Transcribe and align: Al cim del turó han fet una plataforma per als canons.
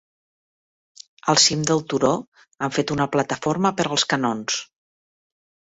Al 1.33 1.41
cim 1.43 1.61
del 1.73 1.83
turó 1.93 2.11
han 2.63 2.75
fet 2.79 2.97
una 2.99 3.09
plataforma 3.17 3.77
per 3.79 3.91
als 3.91 4.11
canons. 4.15 4.63